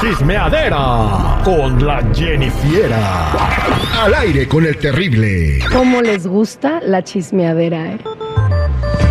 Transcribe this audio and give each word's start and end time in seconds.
chismeadera 0.00 1.40
con 1.44 1.84
la 1.84 2.00
Jennifiera. 2.14 3.32
Al 4.02 4.14
aire 4.14 4.46
con 4.46 4.64
el 4.64 4.76
terrible. 4.78 5.58
¿Cómo 5.72 6.00
les 6.02 6.26
gusta 6.26 6.80
la 6.84 7.02
chismeadera, 7.02 7.92
eh? 7.92 7.98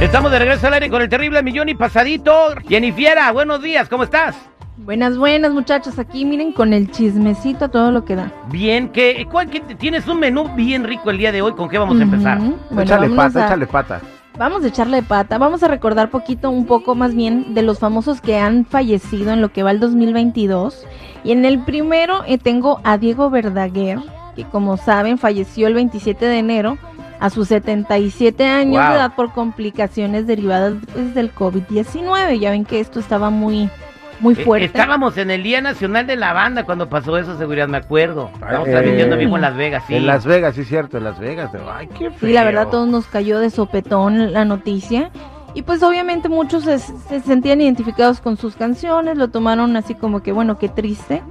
Estamos 0.02 0.32
de 0.32 0.40
regreso 0.40 0.68
al 0.68 0.74
aire 0.76 0.90
con 0.90 1.02
el 1.02 1.10
terrible 1.10 1.42
millón 1.44 1.68
y 1.70 1.76
pasadito. 1.76 2.34
Jennifiera, 2.70 3.32
buenos 3.32 3.62
días, 3.62 3.90
¿cómo 3.90 4.04
estás? 4.04 4.36
Buenas, 4.78 5.18
buenas 5.18 5.52
muchachos, 5.52 6.00
aquí 6.00 6.26
miren 6.26 6.52
con 6.52 6.74
el 6.74 6.92
chismecito 6.92 7.66
a 7.66 7.68
todo 7.70 7.92
lo 7.92 8.06
que 8.06 8.16
da. 8.16 8.32
Bien, 8.50 8.90
¿qué, 8.90 9.26
cuál- 9.32 9.50
qué- 9.50 9.62
tienes 9.62 10.08
un 10.08 10.20
menú 10.20 10.50
bien 10.56 10.84
rico 10.84 11.10
el 11.10 11.18
día 11.18 11.32
de 11.32 11.42
hoy, 11.42 11.54
¿con 11.54 11.70
qué 11.70 11.78
vamos 11.78 11.98
a 12.00 12.04
empezar? 12.04 12.38
Ujú. 12.40 12.58
Bueno, 12.70 12.82
échale 12.84 13.10
pata, 13.10 13.42
a- 13.44 13.46
échale 13.48 13.68
pata. 13.68 14.02
Vamos 14.38 14.66
a 14.66 14.68
echarle 14.68 15.02
pata, 15.02 15.38
vamos 15.38 15.64
a 15.64 15.68
recordar 15.70 16.10
poquito, 16.10 16.50
un 16.50 16.66
poco 16.66 16.94
más 16.94 17.16
bien, 17.16 17.54
de 17.54 17.62
los 17.62 17.80
famosos 17.80 18.20
que 18.20 18.38
han 18.38 18.66
fallecido 18.66 19.32
en 19.32 19.42
lo 19.42 19.50
que 19.54 19.64
va 19.64 19.72
el 19.72 19.80
2022. 19.80 20.86
Y 21.24 21.32
en 21.32 21.46
el 21.46 21.60
primero 21.64 22.22
eh, 22.28 22.38
tengo 22.38 22.82
a 22.84 22.98
Diego 22.98 23.30
Verdaguer, 23.30 24.00
que 24.36 24.44
como 24.44 24.76
saben 24.76 25.18
falleció 25.18 25.68
el 25.68 25.74
27 25.74 26.26
de 26.26 26.38
enero 26.40 26.78
a 27.22 27.30
sus 27.30 27.48
77 27.48 28.46
años 28.46 28.84
Wow. 28.84 28.92
de 28.92 28.96
edad 28.98 29.16
por 29.16 29.32
complicaciones 29.32 30.28
derivadas 30.28 30.74
pues, 30.94 31.16
del 31.16 31.34
COVID-19. 31.34 32.38
Ya 32.38 32.52
ven 32.52 32.66
que 32.66 32.82
esto 32.82 33.00
estaba 33.00 33.30
muy, 33.30 33.70
muy 34.20 34.34
Eh, 34.34 34.44
fuerte. 34.44 34.66
Estábamos 34.66 35.18
en 35.18 35.32
el 35.32 35.44
Día 35.44 35.62
Nacional 35.62 36.08
de 36.08 36.16
la 36.16 36.34
Banda 36.34 36.64
cuando 36.64 36.88
pasó 36.90 37.18
eso, 37.18 37.38
seguridad, 37.38 37.68
me 37.68 37.78
acuerdo. 37.78 38.30
Estábamos 38.34 38.68
Eh, 38.68 38.72
transmitiendo 38.72 39.18
vivo 39.18 39.36
en 39.36 39.42
Las 39.42 39.56
Vegas, 39.56 39.84
sí. 39.88 39.96
En 39.96 40.06
Las 40.08 40.26
Vegas, 40.26 40.56
sí, 40.56 40.64
cierto, 40.64 40.98
en 40.98 41.04
Las 41.04 41.20
Vegas. 41.20 41.52
Ay, 41.74 41.88
qué 41.88 42.10
feo. 42.12 42.20
Sí, 42.30 42.34
la 42.34 42.44
verdad, 42.44 42.68
todos 42.70 42.88
nos 42.88 43.08
cayó 43.08 43.40
de 43.40 43.50
sopetón 43.50 44.34
la 44.34 44.46
noticia. 44.46 45.12
Y 45.54 45.62
pues 45.62 45.82
obviamente 45.84 46.28
muchos 46.28 46.64
se, 46.66 46.80
se 46.80 47.22
sentían 47.22 47.62
identificados 47.62 48.20
con 48.20 48.36
sus 48.36 48.56
canciones, 48.58 49.18
lo 49.18 49.30
tomaron 49.30 49.78
así 49.78 49.96
como 49.96 50.22
que, 50.22 50.34
bueno, 50.34 50.58
qué 50.58 50.68
triste. 50.68 51.22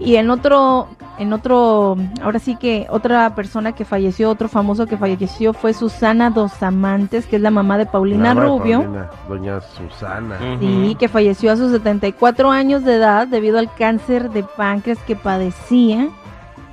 Y 0.00 0.16
en 0.16 0.30
otro, 0.30 0.88
en 1.22 1.32
otro, 1.32 1.96
ahora 2.22 2.38
sí 2.38 2.56
que 2.56 2.86
otra 2.90 3.34
persona 3.34 3.72
que 3.72 3.84
falleció, 3.84 4.28
otro 4.28 4.48
famoso 4.48 4.86
que 4.86 4.96
falleció 4.96 5.52
fue 5.52 5.72
Susana 5.72 6.30
Dos 6.30 6.62
Amantes, 6.62 7.26
que 7.26 7.36
es 7.36 7.42
la 7.42 7.50
mamá 7.50 7.78
de 7.78 7.86
Paulina 7.86 8.34
Mamá 8.34 8.40
de 8.40 8.46
Rubio. 8.48 8.80
Paulina, 8.82 9.10
Doña 9.28 9.60
Susana. 9.60 10.36
Ujú. 10.36 10.60
Sí, 10.60 10.96
que 10.98 11.08
falleció 11.08 11.52
a 11.52 11.56
sus 11.56 11.70
74 11.70 12.50
años 12.50 12.84
de 12.84 12.96
edad 12.96 13.28
debido 13.28 13.58
al 13.58 13.72
cáncer 13.72 14.30
de 14.30 14.42
páncreas 14.42 14.98
que 15.06 15.16
padecía. 15.16 16.08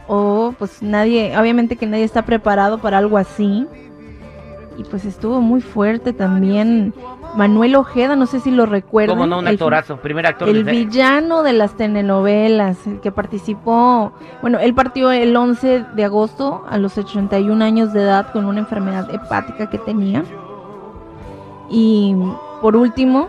O 0.08 0.56
pues 0.58 0.82
nadie, 0.82 1.38
obviamente 1.38 1.76
que 1.76 1.86
nadie 1.86 2.04
está 2.04 2.24
preparado 2.24 2.80
para 2.80 2.98
algo 2.98 3.18
así. 3.18 3.68
Y 4.80 4.84
pues 4.86 5.04
estuvo 5.04 5.42
muy 5.42 5.60
fuerte 5.60 6.14
también 6.14 6.94
Manuel 7.36 7.76
Ojeda, 7.76 8.16
no 8.16 8.26
sé 8.28 8.40
si 8.40 8.50
lo 8.50 8.66
recuerdan. 8.66 9.18
Como 9.18 9.28
no, 9.28 9.40
un 9.40 9.48
el- 9.50 9.56
actorazo, 9.56 9.98
primer 9.98 10.26
actor 10.26 10.48
el 10.48 10.64
de- 10.64 10.72
villano 10.72 11.44
de 11.44 11.52
las 11.52 11.76
telenovelas, 11.76 12.88
el 12.88 13.02
que 13.02 13.12
participó, 13.12 14.14
bueno, 14.42 14.58
él 14.60 14.74
partió 14.74 15.12
el 15.12 15.36
11 15.36 15.84
de 15.96 16.04
agosto 16.06 16.64
a 16.70 16.78
los 16.78 16.98
81 16.98 17.62
años 17.62 17.92
de 17.92 18.04
edad 18.04 18.32
con 18.32 18.46
una 18.46 18.60
enfermedad 18.60 19.14
hepática 19.14 19.70
que 19.70 19.78
tenía. 19.80 20.24
Y 21.70 22.16
por 22.62 22.76
último, 22.78 23.28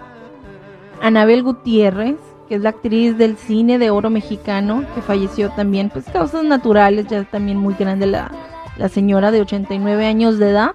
Anabel 1.02 1.42
Gutiérrez, 1.42 2.16
que 2.48 2.54
es 2.54 2.62
la 2.62 2.70
actriz 2.70 3.19
del 3.19 3.36
cine 3.36 3.78
de 3.78 3.91
oro 3.91 4.08
mexicano, 4.08 4.84
que 4.94 5.02
falleció 5.02 5.50
también, 5.50 5.91
pues 5.91 6.04
causas 6.06 6.44
naturales, 6.44 7.06
ya 7.08 7.25
también 7.25 7.58
muy 7.58 7.75
grande 7.75 8.06
la, 8.06 8.30
la 8.76 8.88
señora 8.88 9.30
de 9.30 9.41
89 9.41 10.06
años 10.06 10.38
de 10.38 10.50
edad. 10.50 10.70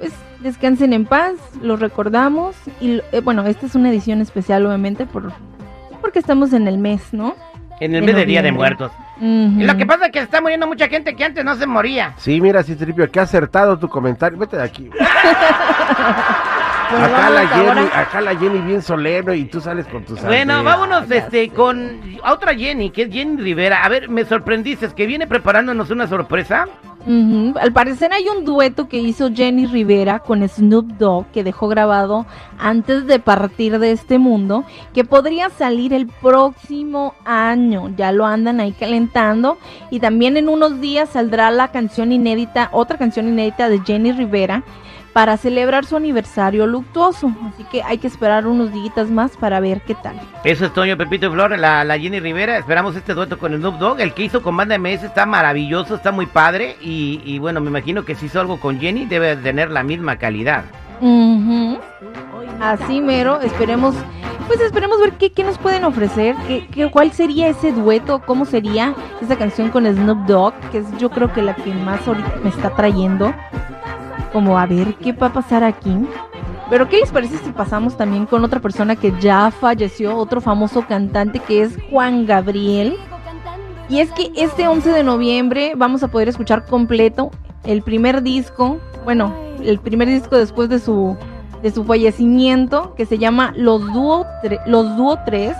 Pues 0.00 0.12
descansen 0.40 0.92
en 0.92 1.04
paz, 1.04 1.34
los 1.62 1.78
recordamos. 1.78 2.56
Y 2.80 3.00
eh, 3.12 3.20
bueno, 3.22 3.46
esta 3.46 3.66
es 3.66 3.74
una 3.76 3.90
edición 3.90 4.20
especial, 4.20 4.66
obviamente, 4.66 5.06
por 5.06 5.32
porque 6.00 6.18
estamos 6.18 6.52
en 6.54 6.66
el 6.66 6.78
mes, 6.78 7.12
¿no? 7.12 7.36
en 7.80 7.94
el 7.94 8.02
mes 8.02 8.14
de 8.14 8.26
Día 8.26 8.42
de. 8.42 8.52
Muertos. 8.52 8.92
Y 9.20 9.64
lo 9.64 9.76
que 9.76 9.84
pasa 9.84 10.06
es 10.06 10.12
que 10.12 10.20
está 10.20 10.40
muriendo 10.40 10.66
mucha 10.66 10.88
gente 10.88 11.14
que 11.14 11.24
antes 11.24 11.44
no 11.44 11.54
se 11.56 11.66
moría. 11.66 12.14
Sí, 12.16 12.40
mira, 12.40 12.62
sí, 12.62 12.74
Tripio, 12.74 13.10
qué 13.10 13.20
acertado 13.20 13.78
tu 13.78 13.88
comentario. 13.88 14.38
Vete 14.38 14.56
de 14.56 14.62
aquí. 14.62 14.90
Bueno, 16.90 17.06
acá, 17.06 17.30
la 17.30 17.46
Jenny, 17.46 17.88
acá 17.94 18.20
la 18.20 18.36
Jenny 18.36 18.58
bien 18.62 18.82
solero 18.82 19.32
y 19.32 19.44
tú 19.44 19.60
sales 19.60 19.86
con 19.86 20.04
tus 20.04 20.20
Bueno, 20.22 20.54
aldeas. 20.56 20.64
vámonos 20.64 21.08
este 21.08 21.48
con 21.50 22.00
a 22.24 22.32
otra 22.32 22.52
Jenny, 22.52 22.90
que 22.90 23.02
es 23.02 23.12
Jenny 23.12 23.40
Rivera. 23.40 23.84
A 23.84 23.88
ver, 23.88 24.08
me 24.08 24.24
sorprendiste, 24.24 24.88
que 24.88 25.06
viene 25.06 25.28
preparándonos 25.28 25.90
una 25.90 26.08
sorpresa. 26.08 26.66
Al 27.06 27.72
parecer 27.72 28.12
hay 28.12 28.26
un 28.28 28.44
dueto 28.44 28.88
que 28.88 28.98
hizo 28.98 29.30
Jenny 29.32 29.66
Rivera 29.66 30.18
con 30.18 30.46
Snoop 30.46 30.86
Dogg 30.98 31.26
que 31.32 31.42
dejó 31.42 31.68
grabado 31.68 32.26
antes 32.58 33.06
de 33.06 33.18
partir 33.18 33.78
de 33.78 33.92
este 33.92 34.18
mundo, 34.18 34.64
que 34.92 35.04
podría 35.04 35.48
salir 35.48 35.94
el 35.94 36.08
próximo 36.08 37.14
año. 37.24 37.90
Ya 37.96 38.12
lo 38.12 38.26
andan 38.26 38.60
ahí 38.60 38.72
calentando 38.72 39.56
y 39.90 40.00
también 40.00 40.36
en 40.36 40.50
unos 40.50 40.80
días 40.80 41.08
saldrá 41.08 41.50
la 41.50 41.68
canción 41.68 42.12
inédita, 42.12 42.68
otra 42.72 42.98
canción 42.98 43.28
inédita 43.28 43.70
de 43.70 43.80
Jenny 43.80 44.12
Rivera 44.12 44.62
para 45.12 45.36
celebrar 45.36 45.84
su 45.84 45.96
aniversario 45.96 46.66
luctuoso. 46.66 47.32
Así 47.52 47.64
que 47.64 47.82
hay 47.82 47.98
que 47.98 48.06
esperar 48.06 48.46
unos 48.46 48.72
días 48.72 49.10
más 49.10 49.36
para 49.36 49.58
ver 49.60 49.80
qué 49.82 49.94
tal. 49.94 50.14
Eso 50.44 50.66
es 50.66 50.72
Toño 50.72 50.96
Pepito 50.96 51.26
y 51.26 51.30
Flor, 51.30 51.58
la, 51.58 51.82
la 51.84 51.98
Jenny 51.98 52.20
Rivera. 52.20 52.58
Esperamos 52.58 52.94
este 52.96 53.14
dueto 53.14 53.38
con 53.38 53.52
el 53.52 53.58
Snoop 53.60 53.78
Dogg. 53.78 54.00
El 54.00 54.14
que 54.14 54.24
hizo 54.24 54.42
con 54.42 54.56
Banda 54.56 54.78
MS 54.78 55.02
está 55.04 55.26
maravilloso, 55.26 55.94
está 55.96 56.12
muy 56.12 56.26
padre. 56.26 56.76
Y, 56.80 57.20
y 57.24 57.38
bueno, 57.38 57.60
me 57.60 57.68
imagino 57.70 58.04
que 58.04 58.14
si 58.14 58.26
hizo 58.26 58.40
algo 58.40 58.58
con 58.60 58.78
Jenny 58.80 59.06
debe 59.06 59.34
tener 59.36 59.70
la 59.70 59.82
misma 59.82 60.16
calidad. 60.16 60.64
Ujú. 61.00 61.78
Así 62.60 63.00
mero, 63.00 63.40
esperemos, 63.40 63.94
pues 64.46 64.60
esperemos 64.60 65.00
ver 65.00 65.12
qué, 65.12 65.32
qué 65.32 65.44
nos 65.44 65.56
pueden 65.56 65.84
ofrecer, 65.84 66.36
qué, 66.46 66.66
qué- 66.70 66.90
cuál 66.90 67.10
sería 67.12 67.48
ese 67.48 67.72
dueto, 67.72 68.20
cómo 68.26 68.44
sería 68.44 68.94
esa 69.22 69.36
canción 69.36 69.70
con 69.70 69.86
Snoop 69.86 70.26
Dogg, 70.26 70.52
que 70.70 70.78
es 70.78 70.98
yo 70.98 71.08
creo 71.10 71.32
que 71.32 71.40
la 71.40 71.54
que 71.54 71.72
más 71.72 72.06
ahorita 72.06 72.34
me 72.42 72.50
está 72.50 72.70
trayendo, 72.76 73.32
como 74.32 74.58
a 74.58 74.66
ver 74.66 74.94
qué 74.96 75.12
va 75.12 75.28
a 75.28 75.32
pasar 75.32 75.64
aquí. 75.64 75.96
Pero 76.68 76.88
¿qué 76.88 76.98
les 76.98 77.10
parece 77.10 77.38
si 77.38 77.50
pasamos 77.50 77.96
también 77.96 78.26
con 78.26 78.44
otra 78.44 78.60
persona 78.60 78.94
que 78.94 79.12
ya 79.20 79.50
falleció, 79.50 80.16
otro 80.16 80.40
famoso 80.40 80.86
cantante 80.86 81.40
que 81.40 81.62
es 81.62 81.76
Juan 81.90 82.26
Gabriel? 82.26 82.96
Y 83.88 83.98
es 83.98 84.12
que 84.12 84.30
este 84.36 84.68
11 84.68 84.90
de 84.90 85.02
noviembre 85.02 85.72
vamos 85.76 86.04
a 86.04 86.08
poder 86.08 86.28
escuchar 86.28 86.64
completo 86.64 87.32
el 87.64 87.82
primer 87.82 88.22
disco, 88.22 88.78
bueno, 89.04 89.34
el 89.62 89.80
primer 89.80 90.08
disco 90.08 90.36
después 90.36 90.68
de 90.68 90.78
su 90.78 91.16
de 91.62 91.70
su 91.70 91.84
fallecimiento 91.84 92.94
que 92.94 93.04
se 93.04 93.18
llama 93.18 93.52
Los 93.56 93.84
Dúo 93.92 94.24
Los 94.66 94.96
Dúo 94.96 95.18
3, 95.26 95.54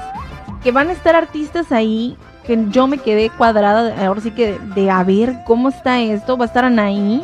que 0.62 0.72
van 0.72 0.88
a 0.88 0.92
estar 0.92 1.14
artistas 1.14 1.72
ahí 1.72 2.16
que 2.46 2.66
yo 2.70 2.86
me 2.86 2.98
quedé 2.98 3.30
cuadrada 3.30 4.06
ahora 4.06 4.20
sí 4.20 4.30
que 4.30 4.52
de, 4.52 4.82
de 4.82 4.90
a 4.90 5.02
ver 5.04 5.40
cómo 5.46 5.68
está 5.68 6.00
esto, 6.00 6.36
va 6.36 6.44
a 6.44 6.48
estar 6.48 6.64
Anaí, 6.64 7.22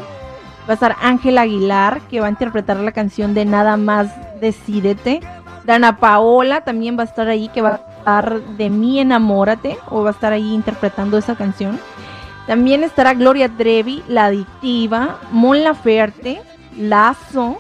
va 0.69 0.72
a 0.72 0.75
estar 0.75 0.97
Ángel 1.00 1.38
Aguilar 1.38 2.00
que 2.03 2.21
va 2.21 2.27
a 2.27 2.31
interpretar 2.31 2.77
la 2.78 2.93
canción 2.93 3.34
de 3.34 3.44
Nada 3.44 3.77
más 3.77 4.09
Decídete. 4.41 5.21
Dana 5.65 5.97
Paola 5.99 6.60
también 6.62 6.97
va 6.99 7.03
a 7.03 7.06
estar 7.06 7.28
ahí 7.28 7.49
que 7.49 7.62
va 7.62 7.69
a 7.71 7.99
estar 7.99 8.41
de 8.41 8.71
mí 8.71 9.00
enamórate 9.00 9.78
o 9.88 10.03
va 10.03 10.10
a 10.10 10.12
estar 10.12 10.32
ahí 10.32 10.54
interpretando 10.54 11.19
esa 11.19 11.34
canción. 11.34 11.78
También 12.47 12.84
estará 12.84 13.15
Gloria 13.15 13.48
Trevi, 13.48 14.04
La 14.07 14.27
Adictiva, 14.27 15.18
Mon 15.33 15.65
Laferte, 15.65 16.41
Lazo 16.77 17.59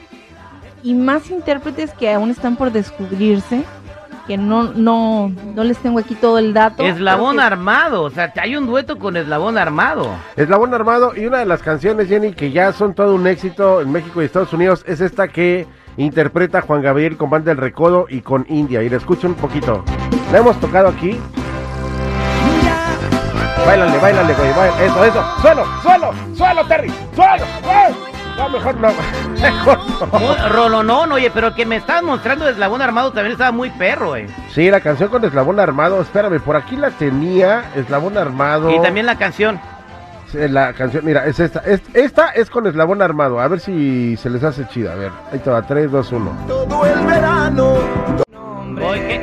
y 0.84 0.94
más 0.94 1.30
intérpretes 1.30 1.92
que 1.94 2.12
aún 2.12 2.30
están 2.30 2.54
por 2.54 2.70
descubrirse, 2.70 3.64
que 4.26 4.36
no, 4.36 4.64
no, 4.74 5.30
no 5.54 5.64
les 5.64 5.76
tengo 5.78 5.98
aquí 5.98 6.14
todo 6.14 6.38
el 6.38 6.52
dato. 6.52 6.82
Eslabón 6.82 7.36
que- 7.36 7.42
Armado, 7.42 8.02
o 8.02 8.10
sea, 8.10 8.32
hay 8.40 8.56
un 8.56 8.66
dueto 8.66 8.98
con 8.98 9.16
Eslabón 9.16 9.56
Armado. 9.58 10.08
Eslabón 10.36 10.74
Armado 10.74 11.12
y 11.16 11.26
una 11.26 11.38
de 11.38 11.46
las 11.46 11.62
canciones, 11.62 12.08
Jenny, 12.08 12.32
que 12.32 12.50
ya 12.50 12.72
son 12.72 12.94
todo 12.94 13.14
un 13.14 13.26
éxito 13.26 13.80
en 13.80 13.92
México 13.92 14.20
y 14.20 14.24
Estados 14.24 14.52
Unidos, 14.52 14.84
es 14.86 15.00
esta 15.00 15.28
que 15.28 15.66
interpreta 15.96 16.60
Juan 16.60 16.82
Gabriel 16.82 17.16
con 17.16 17.30
Banda 17.30 17.50
del 17.50 17.58
Recodo 17.58 18.06
y 18.08 18.20
con 18.20 18.44
India. 18.48 18.82
Y 18.82 18.88
la 18.88 18.96
escucho 18.96 19.26
un 19.26 19.34
poquito. 19.34 19.82
La 20.32 20.38
hemos 20.38 20.58
tocado 20.60 20.88
aquí. 20.88 21.18
Báilale, 23.66 23.98
báilale, 23.98 24.34
güey. 24.34 24.52
báilale. 24.52 24.86
Eso, 24.86 25.04
eso. 25.04 25.24
Suelo, 25.42 25.64
suelo, 25.82 26.10
suelo, 26.36 26.64
Terry. 26.68 26.88
Suelo, 27.16 27.44
suelo. 27.64 28.05
No, 28.36 28.48
mejor 28.50 28.76
no. 28.76 28.88
Mejor 29.40 29.78
no. 30.12 30.48
Rolonón, 30.50 31.12
oye, 31.12 31.30
pero 31.32 31.54
que 31.54 31.64
me 31.66 31.76
estabas 31.76 32.02
mostrando 32.02 32.48
Eslabón 32.48 32.82
Armado 32.82 33.12
también 33.12 33.32
estaba 33.32 33.52
muy 33.52 33.70
perro, 33.70 34.16
eh. 34.16 34.26
Sí, 34.52 34.70
la 34.70 34.80
canción 34.80 35.08
con 35.08 35.24
Eslabón 35.24 35.58
Armado. 35.60 36.00
Espérame, 36.00 36.40
por 36.40 36.56
aquí 36.56 36.76
la 36.76 36.90
tenía. 36.90 37.64
Eslabón 37.74 38.16
Armado. 38.18 38.70
Y 38.70 38.80
también 38.80 39.06
la 39.06 39.16
canción. 39.16 39.58
La 40.32 40.72
canción, 40.74 41.04
mira, 41.04 41.24
es 41.26 41.38
esta. 41.40 41.60
Es- 41.60 41.82
esta 41.94 42.30
es 42.30 42.50
con 42.50 42.66
Eslabón 42.66 43.00
Armado. 43.00 43.40
A 43.40 43.48
ver 43.48 43.60
si 43.60 44.16
se 44.16 44.28
les 44.28 44.42
hace 44.44 44.66
chida. 44.68 44.92
A 44.92 44.96
ver, 44.96 45.12
ahí 45.32 45.38
te 45.38 45.48
va. 45.50 45.62
3, 45.62 45.90
2, 45.90 46.12
1. 46.12 46.30
Oye, 46.78 46.92
¿qué, 46.92 48.16
Qué, 48.16 48.25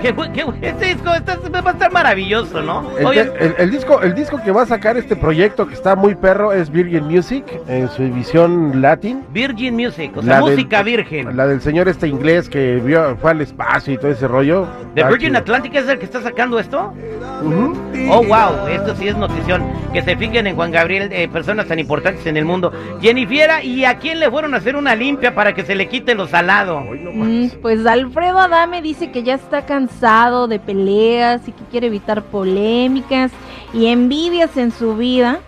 este 0.08 0.86
disco 0.86 1.14
está- 1.14 1.38
va 1.62 1.70
a 1.70 1.74
estar 1.74 1.92
maravilloso, 1.92 2.62
¿no? 2.62 2.92
El, 2.98 3.18
el- 3.40 3.56
el 3.58 3.72
disco, 3.72 4.02
el 4.02 4.14
disco 4.14 4.40
que 4.44 4.52
va 4.52 4.64
a 4.64 4.66
sacar 4.66 4.98
este 4.98 5.16
proyecto 5.16 5.68
que 5.68 5.74
está 5.74 5.96
muy 5.96 6.16
perro 6.16 6.52
es 6.54 6.70
Virgin 6.70 7.06
Music 7.06 7.46
en 7.68 7.90
su 7.90 8.04
edición 8.04 8.82
latin. 8.82 9.24
Virgin 9.32 9.76
Music, 9.76 10.12
o 10.16 10.22
sea, 10.22 10.40
La 10.40 10.46
del- 10.46 10.56
música 10.56 10.84
virgen. 10.84 11.36
La 11.38 11.48
del 11.48 11.62
señor 11.62 11.88
este 11.88 12.08
inglés 12.08 12.50
que 12.50 12.76
vio, 12.84 13.16
fue 13.18 13.32
al 13.32 13.42
espacio 13.42 13.94
y 13.94 13.98
todo 13.98 14.12
ese 14.12 14.28
rollo. 14.28 14.68
¿De 14.96 15.02
Está 15.02 15.10
Virgin. 15.10 15.36
Atlantic 15.36 15.76
es 15.76 15.88
el 15.88 16.00
que 16.00 16.06
está 16.06 16.22
sacando 16.22 16.60
esto? 16.60 16.94
Ujú. 17.44 17.74
Oh, 18.10 18.24
wow, 18.24 18.68
esto 18.68 18.96
sí 18.96 19.08
es 19.08 19.18
notición. 19.18 19.64
Que 19.92 20.02
se 20.02 20.16
fijen 20.16 20.48
en 20.48 20.56
Juan 20.56 20.72
Gabriel, 20.72 21.10
eh, 21.12 21.28
personas 21.28 21.68
tan 21.68 21.80
importantes 21.80 22.26
en 22.26 22.38
el 22.38 22.46
mundo. 22.46 22.72
Jennifiera, 23.02 23.64
¿y 23.64 23.86
a 23.86 24.00
quién 24.00 24.20
le 24.20 24.30
fueron 24.30 24.54
a 24.54 24.58
hacer 24.58 24.76
una 24.76 24.96
limpia 24.96 25.36
para 25.36 25.54
que 25.54 25.64
se 25.64 25.76
le 25.76 25.88
quite 25.88 26.16
lo 26.16 26.28
salado? 26.28 26.82
Mm, 26.82 27.48
pues 27.62 27.86
Alfredo 27.86 28.40
Adame 28.40 28.82
dice 28.82 29.12
que 29.12 29.24
ya 29.24 29.36
está 29.36 29.66
cansado 29.66 30.48
de 30.48 30.60
peleas 30.60 31.48
y 31.48 31.52
que 31.52 31.64
quiere 31.66 31.88
evitar 31.88 32.24
polémicas 32.24 33.32
y 33.74 33.88
envidias 33.88 34.58
en 34.58 34.72
su 34.72 34.96
vida. 34.96 35.40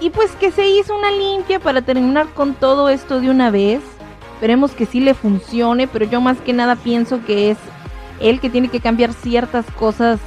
Y 0.00 0.10
pues 0.10 0.30
que 0.32 0.50
se 0.50 0.66
hizo 0.66 0.96
una 0.96 1.10
limpia 1.10 1.60
para 1.60 1.82
terminar 1.82 2.28
con 2.34 2.54
todo 2.54 2.88
esto 2.88 3.20
de 3.20 3.28
una 3.28 3.50
vez. 3.50 3.80
Esperemos 4.34 4.72
que 4.72 4.86
sí 4.86 5.00
le 5.00 5.12
funcione, 5.12 5.86
pero 5.86 6.06
yo 6.06 6.22
más 6.22 6.38
que 6.38 6.54
nada 6.54 6.74
pienso 6.76 7.22
que 7.26 7.50
es 7.50 7.58
él 8.20 8.40
que 8.40 8.48
tiene 8.48 8.68
que 8.68 8.80
cambiar 8.80 9.12
ciertas 9.12 9.66
cosas 9.72 10.18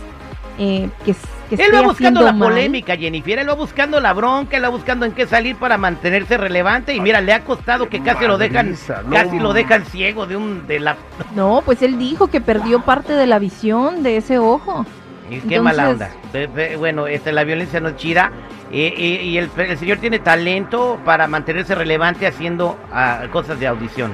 eh, 0.60 0.90
que, 1.06 1.16
que 1.56 1.64
Él 1.64 1.74
va 1.74 1.82
buscando 1.82 2.22
la 2.22 2.32
mal. 2.34 2.50
polémica, 2.50 2.96
Jennifer. 2.96 3.40
Él 3.40 3.50
va 3.50 3.54
buscando 3.56 4.00
la 4.00 4.14
bronca, 4.14 4.58
él 4.58 4.64
va 4.64 4.70
buscando 4.70 5.06
en 5.06 5.12
qué 5.14 5.26
salir 5.28 5.56
para 5.56 5.78
mantenerse 5.78 6.38
relevante. 6.38 6.94
Y 6.94 7.00
mira, 7.02 7.22
le 7.22 7.34
ha 7.34 7.44
costado 7.44 7.90
que 7.90 8.02
casi 8.02 8.26
lo 8.28 8.38
dejan, 8.38 8.76
no. 9.08 9.16
casi 9.16 9.40
lo 9.40 9.54
dejan 9.54 9.86
ciego 9.86 10.26
de 10.28 10.36
un 10.38 10.68
de 10.68 10.80
la. 10.80 10.96
No, 11.36 11.62
pues 11.66 11.82
él 11.82 11.98
dijo 11.98 12.28
que 12.28 12.42
perdió 12.42 12.82
parte 12.82 13.14
de 13.14 13.26
la 13.28 13.40
visión 13.40 14.04
de 14.04 14.18
ese 14.18 14.38
ojo. 14.40 14.86
Y 15.30 15.40
qué 15.40 15.60
mala 15.62 15.90
onda. 15.90 16.08
Entonces- 16.08 16.32
Pe- 16.32 16.48
pe- 16.50 16.76
Bueno, 16.76 17.08
este, 17.08 17.32
la 17.32 17.44
violencia 17.44 17.80
no 17.80 17.90
es 17.90 17.96
chida. 17.96 18.32
eh, 18.72 18.94
eh, 18.98 19.24
y 19.24 19.38
el, 19.38 19.50
el 19.58 19.78
señor 19.78 19.98
tiene 20.00 20.20
talento 20.20 21.00
para 21.06 21.28
mantenerse 21.28 21.76
relevante 21.76 22.28
haciendo 22.28 22.78
ah, 22.92 23.22
cosas 23.32 23.60
de 23.60 23.68
audición. 23.68 24.14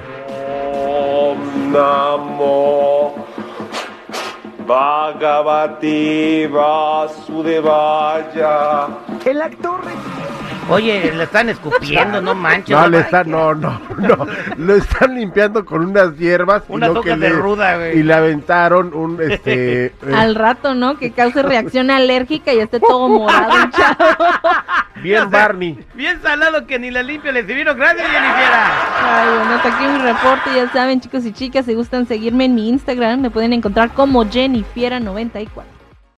Namo 1.72 3.14
Bhagavati 4.70 6.46
Vasudevaya. 6.54 8.54
Oye, 10.70 11.12
le 11.16 11.24
están 11.24 11.50
escupiendo, 11.50 12.22
no 12.22 12.36
manches. 12.36 12.70
No, 12.70 12.82
no 12.82 12.88
le 12.90 13.00
están, 13.00 13.30
no, 13.32 13.54
no, 13.56 13.80
no. 13.98 14.28
Lo 14.58 14.76
están 14.76 15.16
limpiando 15.16 15.66
con 15.66 15.86
unas 15.86 16.16
hierbas. 16.18 16.64
y 16.70 16.74
Unas 16.74 16.90
lo 16.94 17.02
que 17.02 17.10
hojas 17.12 17.20
de 17.22 17.30
le- 17.30 17.36
ruda, 17.36 17.76
güey. 17.78 18.00
Y 18.00 18.04
le 18.04 18.14
aventaron 18.14 18.94
un, 18.94 19.20
este... 19.32 19.86
eh, 19.88 19.94
Al 20.16 20.36
rato, 20.36 20.74
¿no? 20.76 20.98
Que 20.98 21.12
cause 21.12 21.42
reacción 21.44 21.90
alérgica 21.92 22.54
y 22.54 22.60
esté 22.60 22.80
todo 22.80 23.08
morado, 23.10 23.52
hinchado. 23.66 23.96
bien 25.04 25.30
Barney. 25.30 25.80
Bien 25.94 26.22
salado 26.22 26.66
que 26.68 26.78
ni 26.80 26.92
la 26.92 27.04
limpia 27.04 27.32
le 27.32 27.46
sirvieron. 27.46 27.78
Gracias, 27.78 28.06
Jennifer. 28.08 28.50
Ay, 29.02 29.28
bueno, 29.38 29.54
hasta 29.56 29.76
aquí 29.76 29.88
mi 29.88 30.00
reporte. 30.00 30.50
Ya 30.56 30.70
saben, 30.72 31.02
chicos 31.02 31.26
y 31.26 31.32
chicas, 31.34 31.66
si 31.66 31.74
gustan 31.74 32.06
seguirme 32.08 32.46
en 32.46 32.56
mi 32.56 32.70
Instagram, 32.70 33.22
me 33.22 33.30
pueden 33.30 33.54
encontrar 33.54 33.90
como 33.94 34.26
Jennifiera94. 34.26 35.48